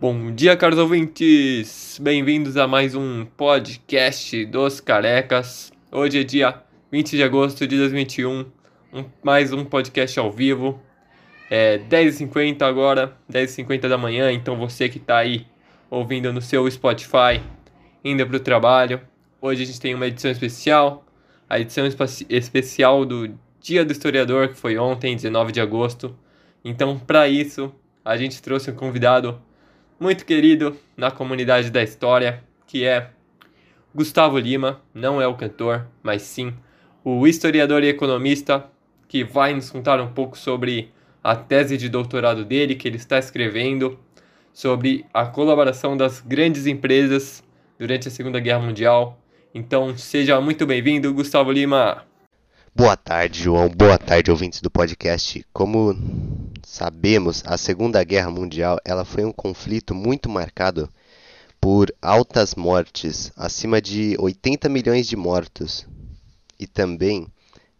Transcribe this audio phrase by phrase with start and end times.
[0.00, 2.00] Bom dia, caros ouvintes!
[2.00, 5.70] Bem-vindos a mais um podcast dos carecas.
[5.92, 8.46] Hoje é dia 20 de agosto de 2021,
[8.94, 10.80] um, mais um podcast ao vivo.
[11.50, 15.46] É 10h50 agora, 10h50 da manhã, então você que está aí
[15.90, 17.42] ouvindo no seu Spotify,
[18.02, 19.02] indo para o trabalho.
[19.38, 21.04] Hoje a gente tem uma edição especial,
[21.46, 21.84] a edição
[22.30, 26.16] especial do Dia do Historiador, que foi ontem, 19 de agosto.
[26.64, 27.70] Então, para isso,
[28.02, 29.38] a gente trouxe um convidado
[30.00, 33.10] muito querido na comunidade da história, que é
[33.94, 36.54] Gustavo Lima, não é o cantor, mas sim
[37.04, 38.64] o historiador e economista
[39.06, 40.90] que vai nos contar um pouco sobre
[41.22, 43.98] a tese de doutorado dele que ele está escrevendo
[44.54, 47.44] sobre a colaboração das grandes empresas
[47.78, 49.18] durante a Segunda Guerra Mundial.
[49.54, 52.04] Então, seja muito bem-vindo, Gustavo Lima.
[52.74, 53.68] Boa tarde, João.
[53.68, 55.44] Boa tarde, ouvintes do podcast.
[55.52, 55.94] Como
[56.64, 60.88] sabemos, a Segunda Guerra Mundial ela foi um conflito muito marcado
[61.60, 65.86] por altas mortes, acima de 80 milhões de mortos.
[66.58, 67.26] E também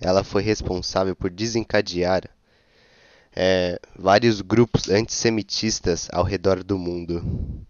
[0.00, 2.28] ela foi responsável por desencadear
[3.34, 7.66] é, vários grupos antissemitistas ao redor do mundo.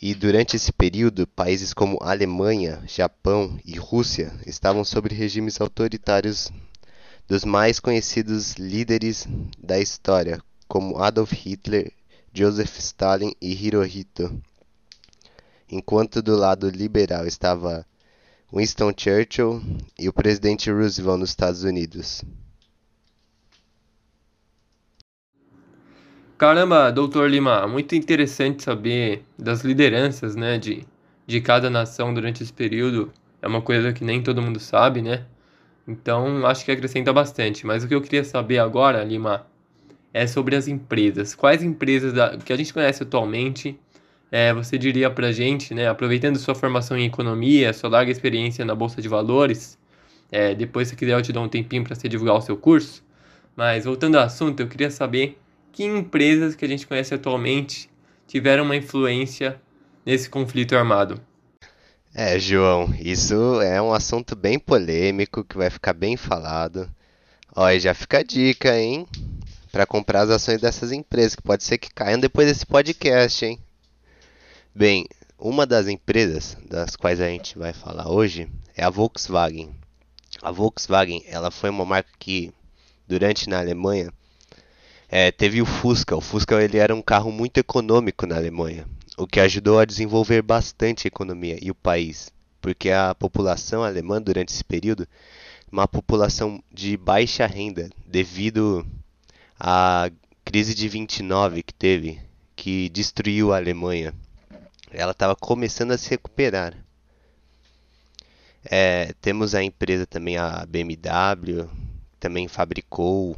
[0.00, 6.52] E durante esse período, países como Alemanha, Japão e Rússia estavam sob regimes autoritários
[7.26, 9.26] dos mais conhecidos líderes
[9.58, 11.92] da história, como Adolf Hitler,
[12.32, 14.42] Joseph Stalin e Hirohito.
[15.70, 17.86] Enquanto do lado liberal estava
[18.52, 19.62] Winston Churchill
[19.98, 22.22] e o presidente Roosevelt nos Estados Unidos.
[26.36, 30.84] Caramba, doutor Lima, muito interessante saber das lideranças, né, de,
[31.26, 33.12] de cada nação durante esse período.
[33.40, 35.24] É uma coisa que nem todo mundo sabe, né?
[35.86, 37.66] Então, acho que acrescenta bastante.
[37.66, 39.46] Mas o que eu queria saber agora, Lima,
[40.12, 41.34] é sobre as empresas.
[41.34, 43.78] Quais empresas da, que a gente conhece atualmente
[44.30, 48.74] é, você diria pra gente, né, aproveitando sua formação em economia, sua larga experiência na
[48.74, 49.78] Bolsa de Valores,
[50.32, 53.04] é, depois se quiser eu te dou um tempinho para você divulgar o seu curso,
[53.54, 55.38] mas voltando ao assunto, eu queria saber
[55.70, 57.88] que empresas que a gente conhece atualmente
[58.26, 59.60] tiveram uma influência
[60.04, 61.20] nesse conflito armado?
[62.16, 66.88] É, João, isso é um assunto bem polêmico que vai ficar bem falado.
[67.52, 69.04] Olha, já fica a dica, hein?
[69.72, 73.58] Para comprar as ações dessas empresas, que pode ser que caiam depois desse podcast, hein?
[74.72, 79.74] Bem, uma das empresas das quais a gente vai falar hoje é a Volkswagen.
[80.40, 82.52] A Volkswagen, ela foi uma marca que
[83.08, 84.12] durante na Alemanha
[85.08, 86.14] é, teve o Fusca.
[86.14, 88.86] O Fusca ele era um carro muito econômico na Alemanha,
[89.16, 94.20] o que ajudou a desenvolver bastante a economia e o país, porque a população alemã
[94.20, 95.06] durante esse período
[95.70, 98.86] uma população de baixa renda devido
[99.58, 100.10] à
[100.44, 102.20] crise de 29 que teve,
[102.54, 104.14] que destruiu a Alemanha.
[104.90, 106.76] Ela estava começando a se recuperar.
[108.64, 111.68] É, temos a empresa também a BMW,
[112.20, 113.36] também fabricou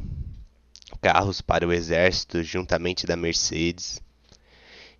[1.01, 4.01] carros para o exército juntamente da Mercedes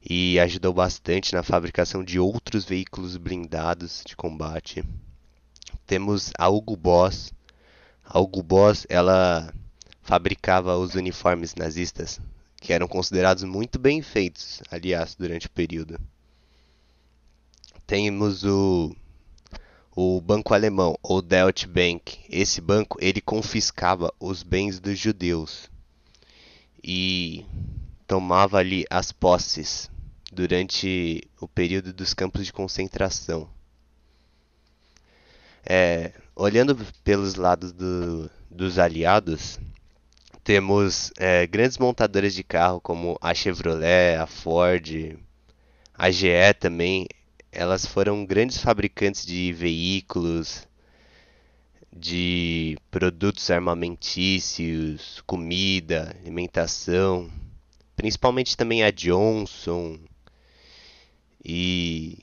[0.09, 4.81] e ajudou bastante na fabricação de outros veículos blindados de combate.
[5.85, 7.33] Temos a Hugo Boss.
[8.05, 9.53] A Hugo Boss, ela
[10.01, 12.21] fabricava os uniformes nazistas,
[12.61, 15.99] que eram considerados muito bem feitos, aliás, durante o período.
[17.85, 18.95] Temos o
[19.93, 22.19] o banco alemão, o Deutsche Bank.
[22.29, 25.71] Esse banco, ele confiscava os bens dos judeus
[26.83, 27.43] e
[28.05, 29.89] tomava ali as posses
[30.31, 33.49] durante o período dos campos de concentração.
[35.65, 39.59] É, olhando pelos lados do, dos aliados,
[40.43, 45.17] temos é, grandes montadoras de carro como a Chevrolet, a Ford,
[45.93, 47.05] a GE também.
[47.51, 50.65] Elas foram grandes fabricantes de veículos,
[51.91, 57.29] de produtos armamentícios, comida, alimentação,
[57.95, 59.99] principalmente também a Johnson.
[61.47, 62.17] E,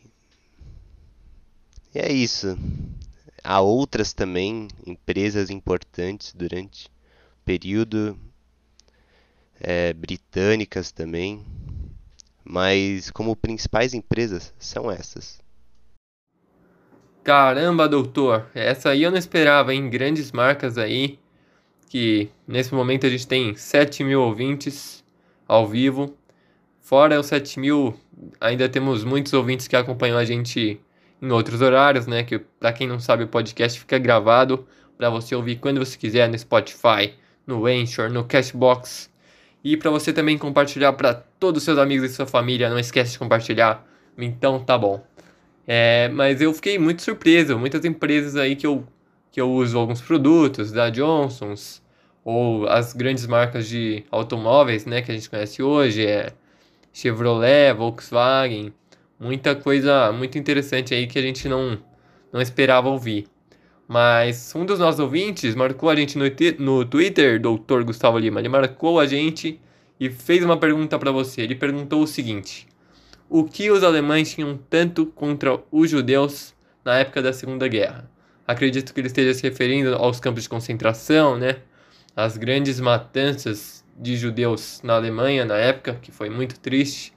[1.95, 2.59] e é isso.
[3.43, 8.19] Há outras também empresas importantes durante o período
[9.59, 11.43] é, britânicas também,
[12.45, 15.43] mas como principais empresas são essas.
[17.23, 19.89] Caramba, doutor, essa aí eu não esperava, hein?
[19.89, 21.19] Grandes marcas aí,
[21.89, 25.03] que nesse momento a gente tem 7 mil ouvintes
[25.49, 26.15] ao vivo.
[26.83, 27.99] Fora os 7 mil,
[28.41, 30.81] ainda temos muitos ouvintes que acompanham a gente
[31.21, 32.23] em outros horários, né?
[32.23, 34.67] Que para quem não sabe, o podcast fica gravado
[34.97, 37.15] para você ouvir quando você quiser no Spotify,
[37.47, 39.11] no Anchor, no Cashbox
[39.63, 43.13] E para você também compartilhar para todos os seus amigos e sua família, não esquece
[43.13, 43.87] de compartilhar.
[44.17, 45.05] Então tá bom.
[45.67, 47.59] É, mas eu fiquei muito surpreso.
[47.59, 48.87] Muitas empresas aí que eu,
[49.33, 51.83] que eu uso alguns produtos, da Johnson's,
[52.25, 56.33] ou as grandes marcas de automóveis, né, que a gente conhece hoje, é
[56.95, 58.73] Chevrolet, Volkswagen,
[59.19, 61.77] muita coisa muito interessante aí que a gente não,
[62.33, 63.27] não esperava ouvir.
[63.89, 66.25] Mas um dos nossos ouvintes marcou a gente no,
[66.61, 68.41] no Twitter, doutor Gustavo Lima.
[68.41, 69.61] Ele marcou a gente
[69.99, 71.43] e fez uma pergunta para você.
[71.43, 72.69] Ele perguntou o seguinte:
[73.29, 76.55] O que os alemães tinham tanto contra os judeus
[76.85, 78.09] na época da Segunda Guerra?
[78.47, 81.57] Acredito que ele esteja se referindo aos campos de concentração, né?
[82.15, 87.13] As grandes matanças de judeus na Alemanha na época, que foi muito triste.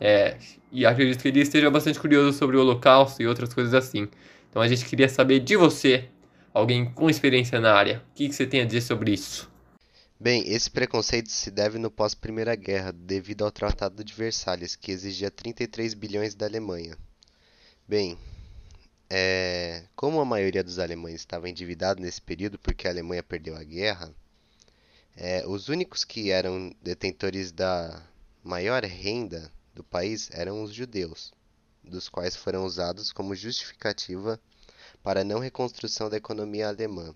[0.00, 0.36] É,
[0.70, 4.08] e acredito que ele esteja bastante curioso sobre o Holocausto e outras coisas assim.
[4.50, 6.08] Então a gente queria saber de você,
[6.52, 9.50] alguém com experiência na área, o que, que você tem a dizer sobre isso?
[10.20, 15.30] Bem, esse preconceito se deve no pós-Primeira Guerra, devido ao Tratado de Versalhes, que exigia
[15.30, 16.96] 33 bilhões da Alemanha.
[17.86, 18.18] Bem,
[19.08, 23.62] é, como a maioria dos alemães estava endividado nesse período porque a Alemanha perdeu a
[23.62, 24.12] guerra,
[25.20, 28.00] é, os únicos que eram detentores da
[28.44, 31.32] maior renda do país eram os judeus
[31.82, 34.38] dos quais foram usados como justificativa
[35.02, 37.12] para a não reconstrução da economia alemã.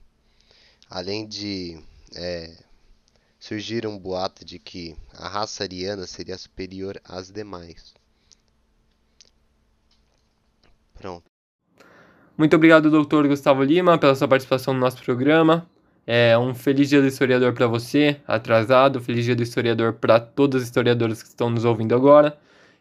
[0.90, 1.80] Além de
[2.16, 2.56] é,
[3.38, 7.94] surgir um boato de que a raça ariana seria superior às demais.
[10.94, 11.30] Pronto.
[12.36, 15.70] Muito obrigado, doutor Gustavo Lima, pela sua participação no nosso programa.
[16.06, 19.00] É um feliz dia do historiador para você, atrasado.
[19.00, 22.38] Feliz dia do historiador para todos os historiadores que estão nos ouvindo agora.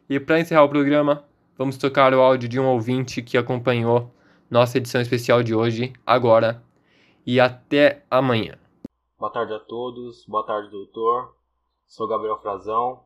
[0.09, 1.23] E para encerrar o programa,
[1.61, 4.09] Vamos tocar o áudio de um ouvinte que acompanhou
[4.49, 6.63] nossa edição especial de hoje, agora.
[7.23, 8.57] E até amanhã.
[9.19, 11.35] Boa tarde a todos, boa tarde, doutor.
[11.85, 13.03] Sou Gabriel Frazão,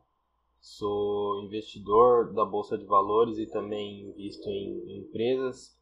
[0.58, 5.78] sou investidor da Bolsa de Valores e também invisto em, empresas.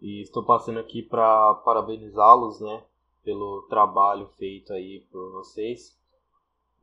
[0.00, 2.84] E estou passando aqui para parabenizá-los, né,
[3.24, 5.98] pelo trabalho feito aí por vocês.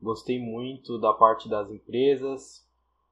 [0.01, 2.67] Gostei muito da parte das empresas,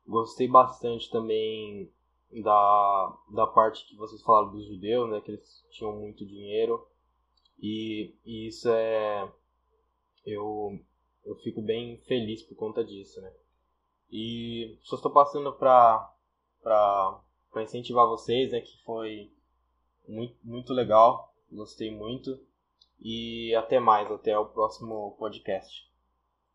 [0.08, 1.92] gostei bastante também
[2.32, 6.86] da, da parte que vocês falaram dos judeus, né, que eles tinham muito dinheiro.
[7.62, 9.32] E, e isso é.
[10.26, 10.80] Eu,
[11.26, 13.32] eu fico bem feliz por conta disso, né.
[14.12, 16.12] E só estou passando para
[17.58, 19.32] incentivar vocês, né, que foi
[20.08, 22.40] muito, muito legal, gostei muito.
[23.02, 25.89] E até mais, até o próximo podcast.